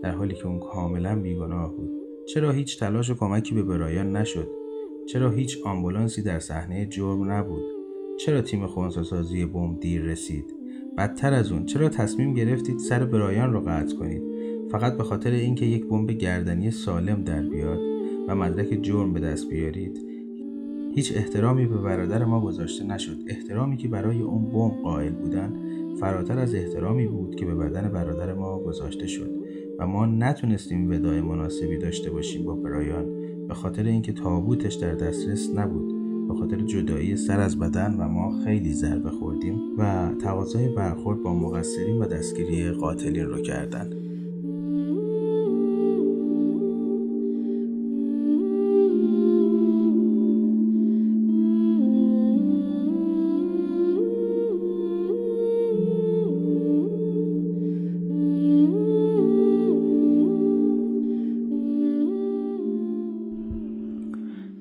در 0.02 0.10
حالی 0.10 0.34
که 0.34 0.46
اون 0.46 0.60
کاملا 0.60 1.22
بیگناه 1.22 1.76
بود. 1.76 1.90
چرا 2.26 2.50
هیچ 2.50 2.80
تلاش 2.80 3.10
و 3.10 3.14
کمکی 3.14 3.54
به 3.54 3.62
برایان 3.62 4.16
نشد؟ 4.16 4.48
چرا 5.08 5.30
هیچ 5.30 5.58
آمبولانسی 5.64 6.22
در 6.22 6.38
صحنه 6.38 6.86
جرم 6.86 7.30
نبود؟ 7.30 7.79
چرا 8.24 8.40
تیم 8.40 8.66
خونساسازی 8.66 9.46
بمب 9.46 9.80
دیر 9.80 10.02
رسید؟ 10.02 10.44
بدتر 10.98 11.34
از 11.34 11.52
اون 11.52 11.66
چرا 11.66 11.88
تصمیم 11.88 12.34
گرفتید 12.34 12.78
سر 12.78 13.04
برایان 13.04 13.52
رو 13.52 13.60
قطع 13.60 13.96
کنید؟ 13.96 14.22
فقط 14.70 14.96
به 14.96 15.02
خاطر 15.04 15.30
اینکه 15.30 15.66
یک 15.66 15.86
بمب 15.86 16.10
گردنی 16.10 16.70
سالم 16.70 17.24
در 17.24 17.42
بیاد 17.42 17.78
و 18.28 18.34
مدرک 18.34 18.82
جرم 18.82 19.12
به 19.12 19.20
دست 19.20 19.48
بیارید. 19.48 19.98
هیچ 20.94 21.12
احترامی 21.16 21.66
به 21.66 21.76
برادر 21.76 22.24
ما 22.24 22.40
گذاشته 22.40 22.84
نشد. 22.84 23.18
احترامی 23.26 23.76
که 23.76 23.88
برای 23.88 24.20
اون 24.20 24.44
بمب 24.44 24.82
قائل 24.82 25.12
بودن 25.12 25.52
فراتر 26.00 26.38
از 26.38 26.54
احترامی 26.54 27.06
بود 27.06 27.36
که 27.36 27.46
به 27.46 27.54
بدن 27.54 27.88
برادر 27.88 28.34
ما 28.34 28.58
گذاشته 28.58 29.06
شد 29.06 29.30
و 29.78 29.86
ما 29.86 30.06
نتونستیم 30.06 30.90
ودای 30.90 31.20
مناسبی 31.20 31.78
داشته 31.78 32.10
باشیم 32.10 32.44
با 32.44 32.54
برایان 32.54 33.06
به 33.48 33.54
خاطر 33.54 33.82
اینکه 33.82 34.12
تابوتش 34.12 34.74
در 34.74 34.94
دسترس 34.94 35.50
نبود. 35.54 35.99
به 36.32 36.38
خاطر 36.38 36.56
جدایی 36.56 37.16
سر 37.16 37.40
از 37.40 37.58
بدن 37.58 37.94
و 37.94 38.08
ما 38.08 38.44
خیلی 38.44 38.72
ضربه 38.72 39.10
خوردیم 39.10 39.60
و 39.78 40.10
تقاضای 40.22 40.68
برخورد 40.68 41.22
با 41.22 41.34
مقصرین 41.34 41.98
و 41.98 42.06
دستگیری 42.06 42.70
قاتلین 42.70 43.26
رو 43.26 43.42
کردن. 43.42 43.99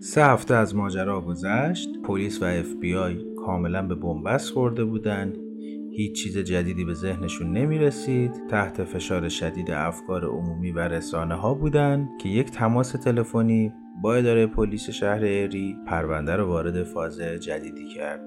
سه 0.09 0.25
هفته 0.25 0.55
از 0.55 0.75
ماجرا 0.75 1.21
گذشت. 1.21 1.89
پلیس 2.03 2.41
و 2.41 2.45
اف 2.45 2.73
بی 2.81 2.95
آی 2.95 3.25
کاملا 3.45 3.87
به 3.87 3.95
بنبست 3.95 4.53
خورده 4.53 4.85
بودند. 4.85 5.37
هیچ 5.91 6.23
چیز 6.23 6.37
جدیدی 6.37 6.85
به 6.85 6.93
ذهنشون 6.93 7.51
نمی 7.51 7.77
رسید 7.77 8.31
تحت 8.49 8.83
فشار 8.83 9.29
شدید 9.29 9.71
افکار 9.71 10.25
عمومی 10.25 10.71
و 10.71 10.79
رسانه 10.79 11.35
ها 11.35 11.53
بودند 11.53 12.09
که 12.21 12.29
یک 12.29 12.51
تماس 12.51 12.91
تلفنی 12.91 13.73
با 14.03 14.15
اداره 14.15 14.47
پلیس 14.47 14.89
شهر 14.89 15.25
اری 15.25 15.77
پرونده 15.87 16.35
رو 16.35 16.47
وارد 16.47 16.83
فاز 16.83 17.21
جدیدی 17.21 17.87
کرد. 17.87 18.21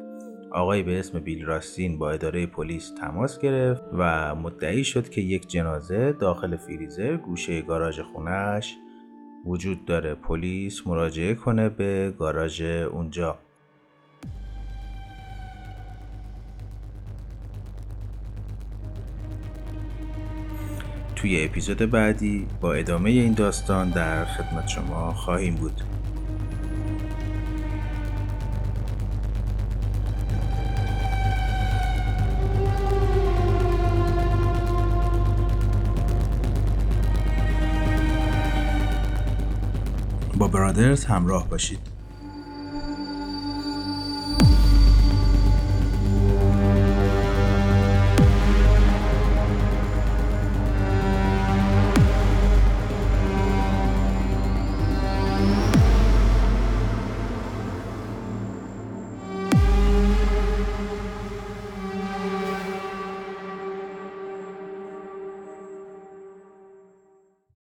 آقای 0.51 0.83
به 0.83 0.99
اسم 0.99 1.21
بیل 1.21 1.45
راستین 1.45 1.99
با 1.99 2.11
اداره 2.11 2.47
پلیس 2.47 2.95
تماس 3.01 3.39
گرفت 3.39 3.83
و 3.93 4.35
مدعی 4.35 4.85
شد 4.85 5.09
که 5.09 5.21
یک 5.21 5.49
جنازه 5.49 6.13
داخل 6.13 6.57
فریزر 6.57 7.17
گوشه 7.17 7.63
گاراژ 7.63 8.01
خونش 8.01 8.77
وجود 9.47 9.85
داره. 9.85 10.15
پلیس 10.15 10.87
مراجعه 10.87 11.35
کنه 11.35 11.69
به 11.69 12.15
گاراژ 12.19 12.61
اونجا. 12.63 13.39
توی 21.17 21.45
اپیزود 21.45 21.79
بعدی 21.79 22.47
با 22.61 22.75
ادامه 22.75 23.11
این 23.11 23.33
داستان 23.33 23.91
در 23.91 24.25
خدمت 24.25 24.69
شما 24.69 25.13
خواهیم 25.13 25.55
بود. 25.55 25.83
برادرز 40.53 41.05
همراه 41.05 41.49
باشید. 41.49 42.02